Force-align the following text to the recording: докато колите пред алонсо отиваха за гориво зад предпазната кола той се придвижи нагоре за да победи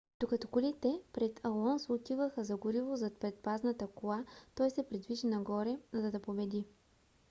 докато 0.19 0.47
колите 0.47 1.01
пред 1.13 1.39
алонсо 1.45 1.93
отиваха 1.93 2.43
за 2.43 2.55
гориво 2.57 2.95
зад 2.95 3.17
предпазната 3.19 3.87
кола 3.87 4.25
той 4.55 4.69
се 4.69 4.87
придвижи 4.87 5.27
нагоре 5.27 5.79
за 5.93 6.11
да 6.11 6.19
победи 6.19 6.65